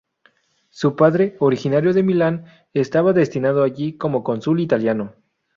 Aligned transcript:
Su 0.71 0.95
padre, 0.95 1.35
originario 1.41 1.93
de 1.93 2.01
Milán, 2.01 2.45
estaba 2.73 3.13
destinado 3.13 3.61
allí 3.61 3.99
como 3.99 4.23
cónsul 4.23 4.59
italiano. 4.59 5.13